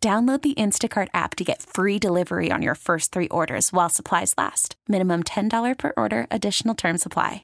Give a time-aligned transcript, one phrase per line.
[0.00, 4.32] Download the Instacart app to get free delivery on your first three orders while supplies
[4.38, 4.76] last.
[4.86, 7.42] Minimum $10 per order, additional term supply.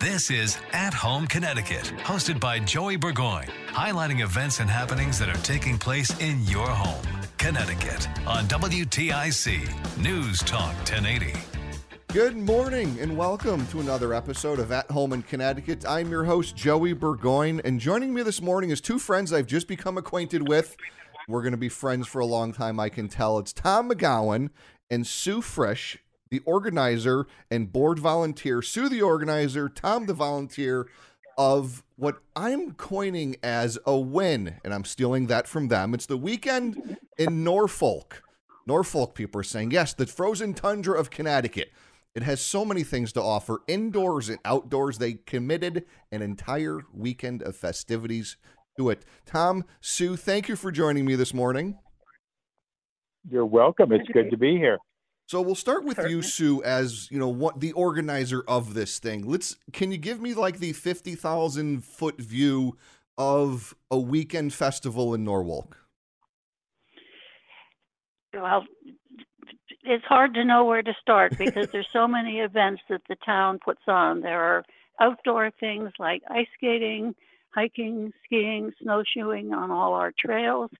[0.00, 5.42] This is At Home Connecticut, hosted by Joey Burgoyne, highlighting events and happenings that are
[5.42, 7.02] taking place in your home,
[7.38, 11.32] Connecticut, on WTIC News Talk 1080.
[12.08, 15.86] Good morning and welcome to another episode of At Home in Connecticut.
[15.88, 19.66] I'm your host, Joey Burgoyne, and joining me this morning is two friends I've just
[19.66, 20.76] become acquainted with.
[21.26, 23.38] We're going to be friends for a long time, I can tell.
[23.38, 24.50] It's Tom McGowan
[24.90, 25.98] and Sue Frisch,
[26.30, 28.60] the organizer and board volunteer.
[28.60, 30.86] Sue, the organizer, Tom, the volunteer
[31.38, 35.94] of what I'm coining as a win, and I'm stealing that from them.
[35.94, 38.22] It's the weekend in Norfolk.
[38.66, 41.72] Norfolk people are saying, yes, the frozen tundra of Connecticut.
[42.14, 44.98] It has so many things to offer indoors and outdoors.
[44.98, 48.36] They committed an entire weekend of festivities
[48.76, 49.04] to it.
[49.26, 51.78] Tom, Sue, thank you for joining me this morning.
[53.28, 53.92] You're welcome.
[53.92, 54.78] It's good to be here.
[55.26, 59.26] So we'll start with you, Sue, as you know, what the organizer of this thing.
[59.26, 59.56] Let's.
[59.72, 62.76] Can you give me like the fifty thousand foot view
[63.16, 65.78] of a weekend festival in Norfolk?
[68.34, 68.64] Well,
[69.84, 73.58] it's hard to know where to start because there's so many events that the town
[73.64, 74.20] puts on.
[74.20, 74.64] There are
[75.00, 77.14] outdoor things like ice skating,
[77.54, 80.70] hiking, skiing, snowshoeing on all our trails.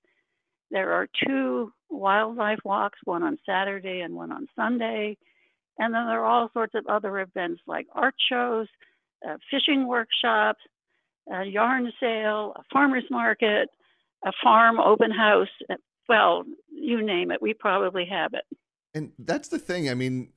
[0.71, 5.17] There are two wildlife walks, one on Saturday and one on Sunday.
[5.77, 8.67] And then there are all sorts of other events like art shows,
[9.27, 10.61] uh, fishing workshops,
[11.31, 13.69] a yarn sale, a farmer's market,
[14.25, 15.49] a farm open house.
[16.07, 18.43] Well, you name it, we probably have it.
[18.93, 19.89] And that's the thing.
[19.89, 20.29] I mean,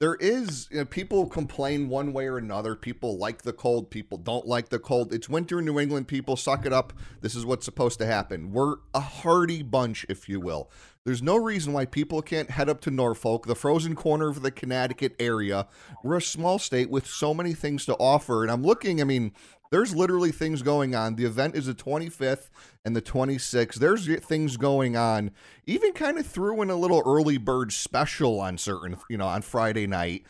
[0.00, 2.74] there is you know, people complain one way or another.
[2.74, 5.12] People like the cold, people don't like the cold.
[5.12, 6.08] It's winter in New England.
[6.08, 6.92] People suck it up.
[7.20, 8.52] This is what's supposed to happen.
[8.52, 10.70] We're a hardy bunch, if you will.
[11.04, 14.50] There's no reason why people can't head up to Norfolk, the frozen corner of the
[14.50, 15.66] Connecticut area.
[16.02, 18.42] We're a small state with so many things to offer.
[18.42, 19.32] And I'm looking, I mean,
[19.70, 21.16] there's literally things going on.
[21.16, 22.48] The event is the 25th
[22.86, 23.74] and the 26th.
[23.74, 25.32] There's things going on.
[25.66, 29.42] Even kind of threw in a little early bird special on certain, you know, on
[29.42, 30.24] Friday night.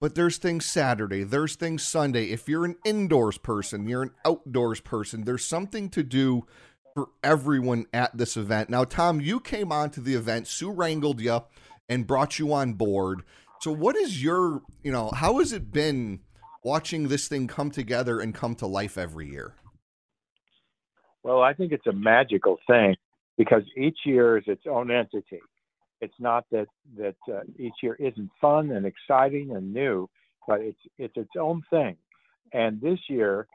[0.00, 2.26] But there's things Saturday, there's things Sunday.
[2.26, 6.46] If you're an indoors person, you're an outdoors person, there's something to do
[6.98, 8.68] for everyone at this event.
[8.68, 10.48] Now, Tom, you came on to the event.
[10.48, 11.42] Sue wrangled you
[11.88, 13.22] and brought you on board.
[13.60, 16.18] So, what is your, you know, how has it been
[16.64, 19.54] watching this thing come together and come to life every year?
[21.22, 22.96] Well, I think it's a magical thing
[23.36, 25.40] because each year is its own entity.
[26.00, 26.66] It's not that
[26.96, 30.10] that uh, each year isn't fun and exciting and new,
[30.48, 31.96] but it's it's its own thing.
[32.52, 33.46] And this year,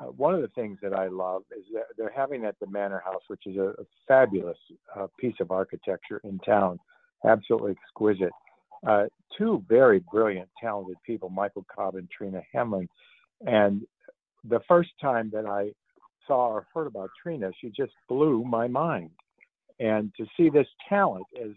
[0.00, 3.02] uh, one of the things that I love is that they're having at the Manor
[3.04, 4.58] House, which is a, a fabulous
[4.96, 6.78] uh, piece of architecture in town,
[7.24, 8.32] absolutely exquisite.
[8.86, 9.04] Uh,
[9.36, 12.88] two very brilliant, talented people, Michael Cobb and Trina Hamlin.
[13.46, 13.82] And
[14.48, 15.72] the first time that I
[16.26, 19.10] saw or heard about Trina, she just blew my mind.
[19.80, 21.52] And to see this talent as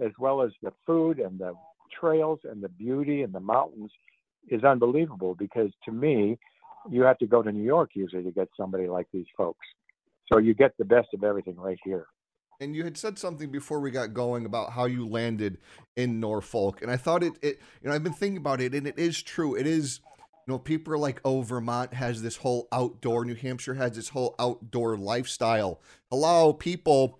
[0.00, 1.52] as well as the food and the
[2.00, 3.90] trails and the beauty and the mountains
[4.48, 6.38] is unbelievable because to me,
[6.90, 9.66] you have to go to New York usually to get somebody like these folks.
[10.30, 12.06] So you get the best of everything right here.
[12.60, 15.58] And you had said something before we got going about how you landed
[15.96, 18.86] in Norfolk, and I thought it, it you know, I've been thinking about it, and
[18.86, 19.56] it is true.
[19.56, 20.00] It is,
[20.46, 24.10] you know, people are like, oh, Vermont has this whole outdoor, New Hampshire has this
[24.10, 25.80] whole outdoor lifestyle.
[26.08, 27.18] Hello, people.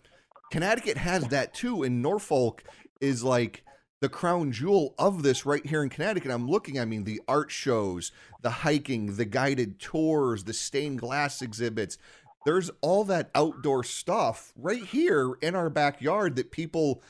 [0.52, 2.62] Connecticut has that too, and Norfolk
[3.00, 3.64] is like
[4.02, 6.32] the crown jewel of this right here in Connecticut.
[6.32, 8.10] I'm looking, I mean, the art shows,
[8.42, 11.98] the hiking, the guided tours, the stained glass exhibits.
[12.44, 17.00] there's all that outdoor stuff right here in our backyard that people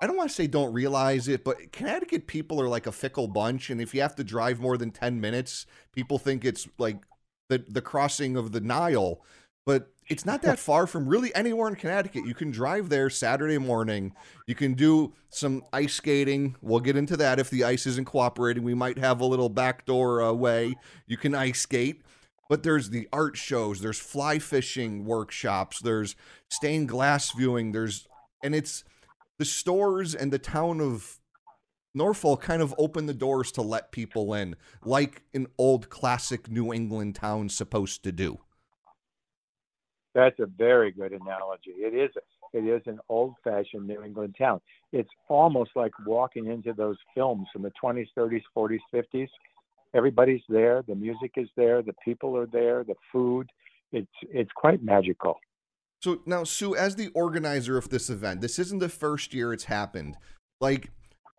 [0.00, 3.28] I don't want to say don't realize it, but Connecticut people are like a fickle
[3.28, 7.02] bunch and if you have to drive more than 10 minutes, people think it's like
[7.50, 9.20] the the crossing of the Nile,
[9.68, 12.24] but it's not that far from really anywhere in Connecticut.
[12.24, 14.14] You can drive there Saturday morning.
[14.46, 16.56] You can do some ice skating.
[16.62, 18.62] We'll get into that if the ice isn't cooperating.
[18.62, 20.74] We might have a little backdoor uh, way
[21.06, 22.00] you can ice skate.
[22.48, 26.16] But there's the art shows, there's fly fishing workshops, there's
[26.48, 28.08] stained glass viewing, there's
[28.42, 28.84] and it's
[29.38, 31.18] the stores and the town of
[31.94, 36.72] Norfolk kind of open the doors to let people in, like an old classic New
[36.72, 38.38] England town supposed to do.
[40.18, 41.70] That's a very good analogy.
[41.76, 42.10] It is
[42.52, 44.60] it is an old-fashioned New England town.
[44.90, 49.28] It's almost like walking into those films from the 20s, 30s, 40s, 50s.
[49.94, 50.82] Everybody's there.
[50.88, 51.82] The music is there.
[51.82, 52.82] The people are there.
[52.82, 53.46] The food.
[53.92, 55.38] It's it's quite magical.
[56.02, 59.64] So now, Sue, as the organizer of this event, this isn't the first year it's
[59.64, 60.16] happened.
[60.60, 60.90] Like,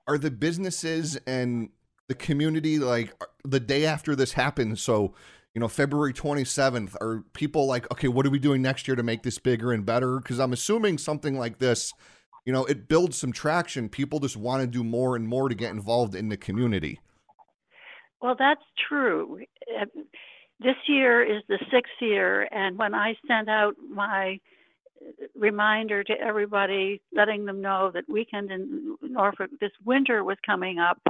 [0.07, 1.71] are the businesses and
[2.07, 4.81] the community like the day after this happens?
[4.81, 5.15] So
[5.53, 9.03] you know, February 27th, are people like, okay, what are we doing next year to
[9.03, 10.19] make this bigger and better?
[10.19, 11.93] Because I'm assuming something like this,
[12.45, 13.89] you know, it builds some traction.
[13.89, 16.99] People just want to do more and more to get involved in the community.
[18.21, 19.39] Well, that's true.
[20.59, 24.39] This year is the sixth year, and when I sent out my
[25.33, 31.01] reminder to everybody, letting them know that weekend in Norfolk this winter was coming up,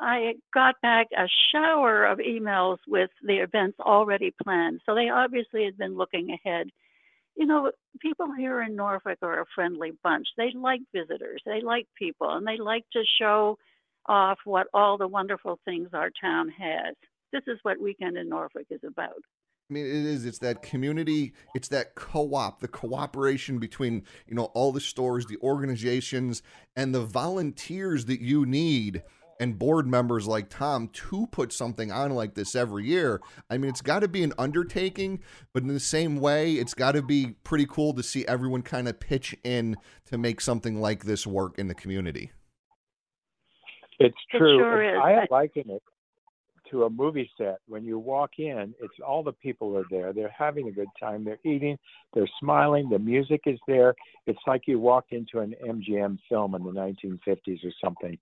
[0.00, 4.80] I got back a shower of emails with the events already planned.
[4.84, 6.68] So they obviously had been looking ahead.
[7.36, 10.26] You know, people here in Norfolk are a friendly bunch.
[10.36, 13.58] They like visitors, they like people, and they like to show
[14.06, 16.94] off what all the wonderful things our town has.
[17.32, 19.22] This is what Weekend in Norfolk is about.
[19.70, 20.26] I mean, it is.
[20.26, 21.32] It's that community.
[21.54, 26.42] It's that co-op, the cooperation between you know all the stores, the organizations,
[26.76, 29.02] and the volunteers that you need
[29.40, 33.20] and board members like Tom to put something on like this every year.
[33.50, 35.20] I mean, it's got to be an undertaking,
[35.52, 38.88] but in the same way, it's got to be pretty cool to see everyone kind
[38.88, 39.76] of pitch in
[40.06, 42.32] to make something like this work in the community.
[43.98, 44.56] It's true.
[44.56, 45.82] It sure I liken it
[46.70, 47.58] to a movie set.
[47.68, 50.12] When you walk in, it's all the people are there.
[50.12, 51.24] They're having a good time.
[51.24, 51.78] They're eating.
[52.14, 52.88] They're smiling.
[52.88, 53.94] The music is there.
[54.26, 58.18] It's like you walked into an MGM film in the 1950s or something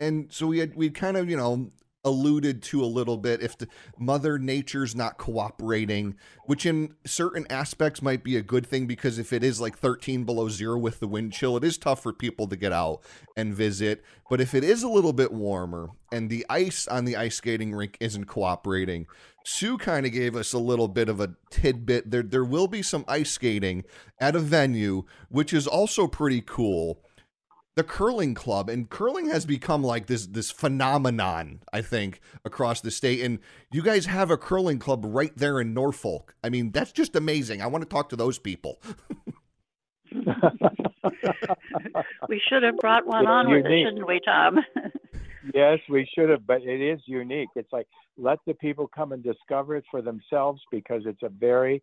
[0.00, 1.70] and so we had we kind of you know
[2.04, 3.68] alluded to a little bit if the
[3.98, 6.14] mother nature's not cooperating
[6.46, 10.24] which in certain aspects might be a good thing because if it is like 13
[10.24, 13.00] below zero with the wind chill it is tough for people to get out
[13.36, 14.02] and visit.
[14.28, 17.74] But if it is a little bit warmer and the ice on the ice skating
[17.74, 19.06] rink isn't cooperating
[19.44, 22.10] sue kind of gave us a little bit of a tidbit.
[22.10, 23.84] There there will be some ice skating
[24.18, 27.02] at a venue which is also pretty cool
[27.76, 32.90] the curling club and curling has become like this this phenomenon i think across the
[32.90, 33.38] state and
[33.72, 36.34] you guys have a curling club right there in norfolk.
[36.42, 37.62] I mean that's just amazing.
[37.62, 38.80] I want to talk to those people.
[42.28, 44.58] We should have brought one on with us shouldn't we tom?
[45.54, 47.48] Yes we should have but it is unique.
[47.56, 47.86] It's like
[48.16, 51.82] let the people come and discover it for themselves because it's a very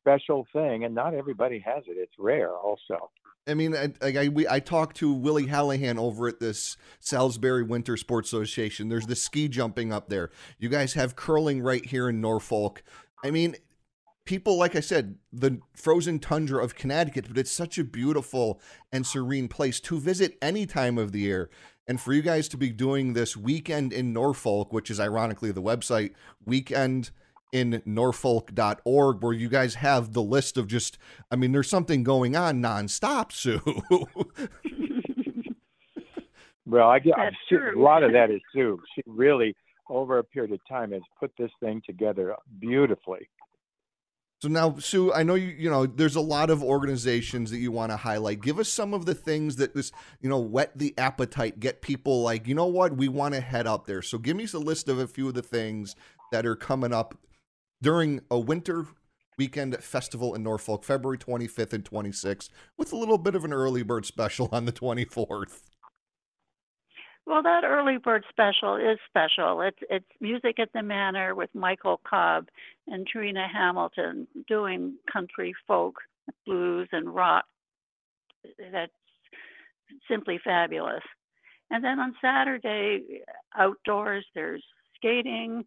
[0.00, 1.96] special thing and not everybody has it.
[1.96, 3.10] It's rare also
[3.46, 7.96] I mean, I, I, we, I talked to Willie Hallahan over at this Salisbury Winter
[7.96, 8.88] Sports Association.
[8.88, 10.30] There's the ski jumping up there.
[10.58, 12.82] You guys have curling right here in Norfolk.
[13.24, 13.56] I mean,
[14.24, 18.60] people, like I said, the frozen tundra of Connecticut, but it's such a beautiful
[18.92, 21.50] and serene place to visit any time of the year.
[21.88, 25.62] And for you guys to be doing this weekend in Norfolk, which is ironically the
[25.62, 26.12] website,
[26.44, 27.10] weekend
[27.52, 30.98] in norfolk.org where you guys have the list of just
[31.30, 33.60] I mean there's something going on nonstop, Sue.
[36.66, 38.80] well, I get a lot of that is Sue.
[38.94, 39.56] She really
[39.88, 43.28] over a period of time has put this thing together beautifully.
[44.40, 45.48] So now, Sue, I know you.
[45.48, 48.40] You know, there's a lot of organizations that you want to highlight.
[48.40, 49.92] Give us some of the things that this,
[50.22, 53.66] you know, whet the appetite, get people like, you know what, we want to head
[53.66, 54.00] up there.
[54.00, 55.94] So give me a list of a few of the things
[56.32, 57.18] that are coming up
[57.82, 58.86] during a winter
[59.38, 63.82] weekend festival in Norfolk, February 25th and 26th, with a little bit of an early
[63.82, 65.62] bird special on the 24th.
[67.26, 69.60] Well, that early bird special is special.
[69.60, 72.48] It's it's music at the Manor with Michael Cobb
[72.88, 75.96] and Trina Hamilton doing country folk,
[76.44, 77.44] blues, and rock.
[78.72, 78.92] That's
[80.08, 81.02] simply fabulous.
[81.70, 83.22] And then on Saturday,
[83.56, 84.64] outdoors, there's
[84.96, 85.64] skating,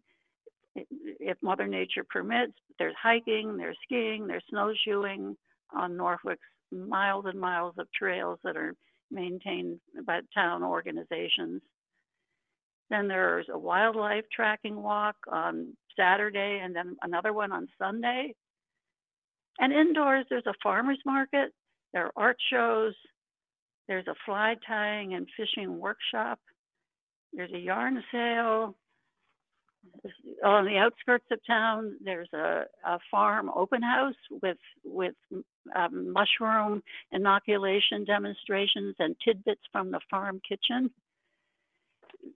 [0.74, 2.52] if Mother Nature permits.
[2.78, 5.36] There's hiking, there's skiing, there's snowshoeing
[5.74, 8.74] on Norfolk's miles and miles of trails that are
[9.10, 11.62] maintained by town organizations.
[12.90, 18.34] Then there's a wildlife tracking walk on Saturday and then another one on Sunday.
[19.58, 21.52] And indoors, there's a farmer's market,
[21.92, 22.94] there are art shows,
[23.86, 26.40] there's a fly tying and fishing workshop,
[27.32, 28.74] there's a yarn sale.
[30.44, 35.14] On the outskirts of town, there's a, a farm open house with with
[35.74, 40.90] um, mushroom inoculation demonstrations and tidbits from the farm kitchen.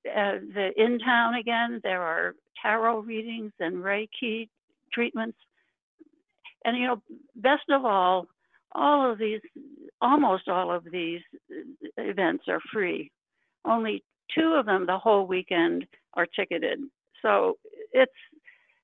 [0.06, 4.48] Uh, the in town again, there are tarot readings and Reiki
[4.92, 5.38] treatments.
[6.64, 7.02] And you know,
[7.36, 8.26] best of all,
[8.72, 9.40] all of these,
[10.00, 11.20] almost all of these
[11.96, 13.10] events are free.
[13.64, 14.02] Only
[14.34, 16.80] two of them the whole weekend are ticketed.
[17.22, 17.58] So
[17.92, 18.12] it's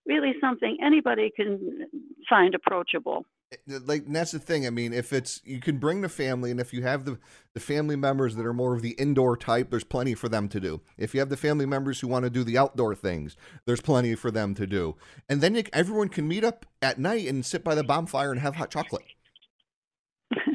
[0.07, 1.87] really something anybody can
[2.29, 3.25] find approachable
[3.67, 4.67] like that's the thing.
[4.67, 7.19] I mean, if it's you can bring the family, and if you have the
[7.53, 10.61] the family members that are more of the indoor type, there's plenty for them to
[10.61, 10.81] do.
[10.99, 13.37] If you have the family members who want to do the outdoor things,
[13.67, 14.97] there's plenty for them to do.
[15.29, 18.41] And then you, everyone can meet up at night and sit by the bonfire and
[18.41, 19.05] have hot chocolate.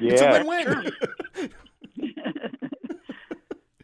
[0.02, 0.92] Yeah, it's a win-win.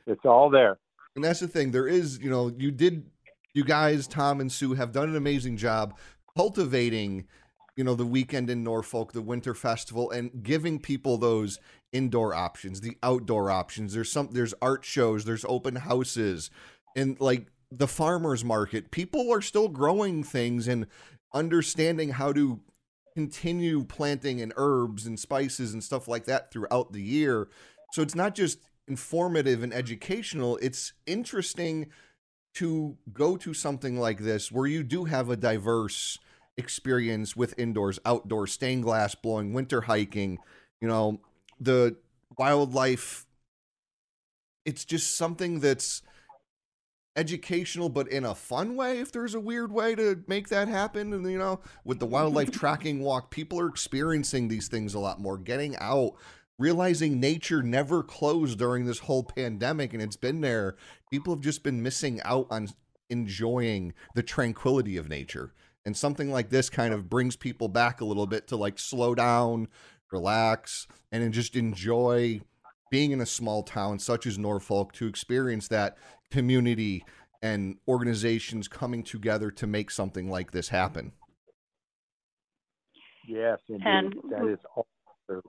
[0.08, 0.78] it's all there.
[1.16, 1.72] And that's the thing.
[1.72, 3.06] There is, you know, you did,
[3.56, 5.98] you guys, Tom and Sue, have done an amazing job
[6.38, 7.26] cultivating
[7.76, 11.60] you know, the weekend in Norfolk, the winter festival, and giving people those
[11.92, 13.94] indoor options, the outdoor options.
[13.94, 16.50] There's some there's art shows, there's open houses,
[16.96, 18.92] and like the farmers market.
[18.92, 20.88] People are still growing things and
[21.34, 22.62] understanding how to
[23.14, 27.50] continue planting and herbs and spices and stuff like that throughout the year.
[27.92, 31.88] So it's not just informative and educational, it's interesting
[32.56, 36.18] to go to something like this where you do have a diverse
[36.58, 40.40] experience with indoors, outdoors, stained glass blowing, winter hiking,
[40.82, 41.20] you know,
[41.60, 41.96] the
[42.38, 43.26] wildlife.
[44.66, 46.02] It's just something that's
[47.16, 51.14] educational, but in a fun way, if there's a weird way to make that happen.
[51.14, 55.20] And, you know, with the wildlife tracking walk, people are experiencing these things a lot
[55.20, 56.16] more, getting out,
[56.58, 60.76] realizing nature never closed during this whole pandemic and it's been there.
[61.12, 62.70] People have just been missing out on
[63.10, 65.54] enjoying the tranquility of nature.
[65.86, 69.14] And something like this kind of brings people back a little bit to like slow
[69.14, 69.68] down,
[70.12, 72.42] relax, and just enjoy
[72.90, 75.98] being in a small town such as Norfolk to experience that
[76.32, 77.04] community
[77.42, 81.12] and organizations coming together to make something like this happen.
[83.28, 83.86] Yes, indeed.
[83.86, 84.88] And, that is all
[85.28, 85.42] true.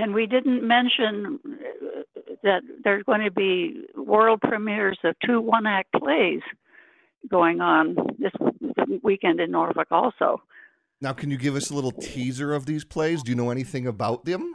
[0.00, 2.00] And we didn't mention uh,
[2.42, 6.40] that there's going to be world premieres of two one act plays
[7.28, 8.32] going on this
[9.02, 10.40] weekend in Norfolk also.
[11.02, 13.22] Now, can you give us a little teaser of these plays?
[13.22, 14.54] Do you know anything about them?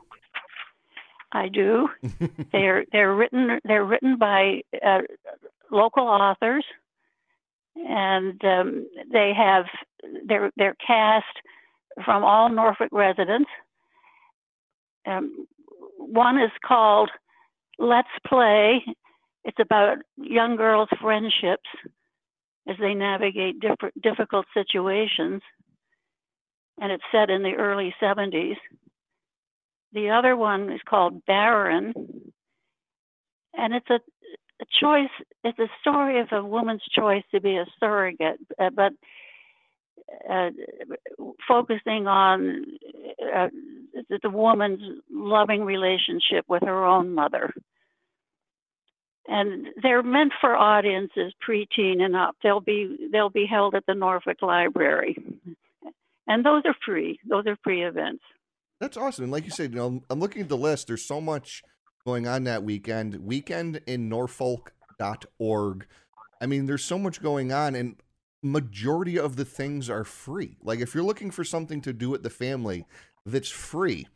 [1.31, 1.89] I do.
[2.51, 5.01] they're they're written they're written by uh,
[5.71, 6.65] local authors,
[7.75, 9.65] and um, they have
[10.25, 11.25] they're they're cast
[12.03, 13.49] from all Norfolk residents.
[15.05, 15.47] Um,
[15.97, 17.09] one is called
[17.77, 18.83] Let's Play.
[19.43, 21.69] It's about young girls' friendships
[22.67, 25.41] as they navigate different, difficult situations.
[26.81, 28.57] And it's set in the early 70s.
[29.93, 31.93] The other one is called Barren.
[33.53, 33.99] And it's a,
[34.61, 35.09] a choice,
[35.43, 38.91] it's a story of a woman's choice to be a surrogate, uh, but
[40.29, 40.49] uh,
[41.47, 42.65] focusing on
[43.35, 43.47] uh,
[44.23, 47.53] the woman's loving relationship with her own mother
[49.27, 52.35] and they're meant for audiences preteen and up.
[52.43, 55.17] They'll be they'll be held at the Norfolk Library,
[56.27, 57.19] and those are free.
[57.27, 58.23] Those are free events.
[58.79, 59.23] That's awesome.
[59.23, 60.87] And like you said, you know, I'm looking at the list.
[60.87, 61.63] There's so much
[62.05, 63.15] going on that weekend.
[63.25, 65.87] Weekend in Norfolk.org.
[66.41, 67.95] I mean, there's so much going on, and
[68.45, 70.55] majority of the things are free.
[70.61, 72.85] Like if you're looking for something to do with the family
[73.25, 74.07] that's free,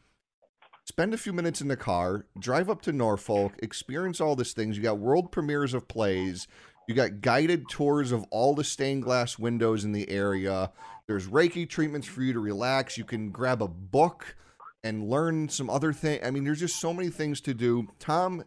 [0.85, 4.77] spend a few minutes in the car, drive up to Norfolk, experience all these things.
[4.77, 6.47] You got world premieres of plays.
[6.87, 10.71] You got guided tours of all the stained glass windows in the area.
[11.07, 12.99] There's Reiki treatments for you to relax.
[12.99, 14.35] You can grab a book
[14.83, 16.19] and learn some other thing.
[16.23, 17.87] I mean, there's just so many things to do.
[17.97, 18.43] Tom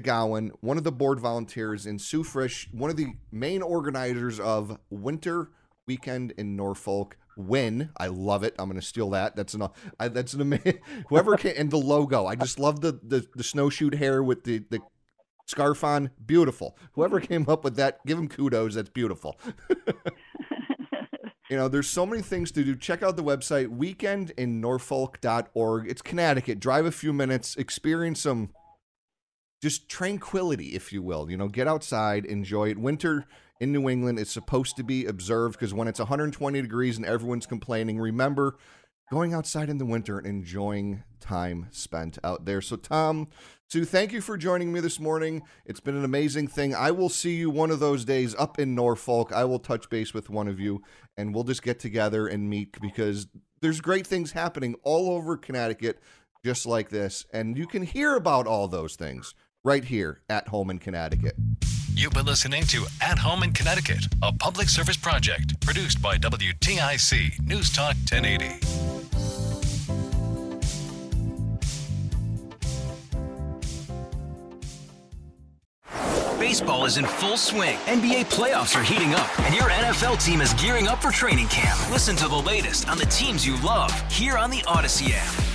[0.00, 4.78] McGowan, one of the board volunteers, and Sue Frisch, one of the main organizers of
[4.90, 5.50] Winter
[5.86, 7.90] Weekend in Norfolk win.
[7.96, 8.54] I love it.
[8.58, 9.36] I'm going to steal that.
[9.36, 9.68] That's an
[10.00, 12.26] I, that's an amazing whoever can and the logo.
[12.26, 14.80] I just love the the, the snowshoe hare with the the
[15.46, 16.76] scarf on, beautiful.
[16.92, 18.74] Whoever came up with that, give them kudos.
[18.74, 19.38] That's beautiful.
[21.50, 22.74] you know, there's so many things to do.
[22.74, 25.90] Check out the website weekendinnorfolk.org.
[25.90, 26.58] It's Connecticut.
[26.58, 28.50] Drive a few minutes, experience some
[29.66, 31.28] just tranquility, if you will.
[31.28, 32.78] You know, get outside, enjoy it.
[32.78, 33.26] Winter
[33.58, 37.46] in New England is supposed to be observed because when it's 120 degrees and everyone's
[37.46, 38.58] complaining, remember
[39.10, 42.60] going outside in the winter and enjoying time spent out there.
[42.60, 43.26] So, Tom,
[43.66, 45.42] Sue, thank you for joining me this morning.
[45.64, 46.72] It's been an amazing thing.
[46.72, 49.32] I will see you one of those days up in Norfolk.
[49.32, 50.80] I will touch base with one of you
[51.16, 53.26] and we'll just get together and meet because
[53.62, 55.98] there's great things happening all over Connecticut
[56.44, 57.26] just like this.
[57.32, 59.34] And you can hear about all those things
[59.66, 61.34] right here at home in Connecticut.
[61.92, 67.44] You've been listening to At Home in Connecticut, a public service project produced by WTIC
[67.44, 68.60] News Talk 1080.
[76.38, 77.76] Baseball is in full swing.
[77.86, 81.78] NBA playoffs are heating up, and your NFL team is gearing up for training camp.
[81.90, 85.45] Listen to the latest on the teams you love here on the Odyssey app.